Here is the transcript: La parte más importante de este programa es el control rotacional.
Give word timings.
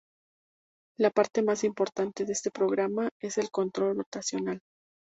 La 0.97 1.11
parte 1.11 1.43
más 1.43 1.63
importante 1.63 2.25
de 2.25 2.33
este 2.33 2.49
programa 2.49 3.11
es 3.19 3.37
el 3.37 3.51
control 3.51 3.97
rotacional. 3.97 4.59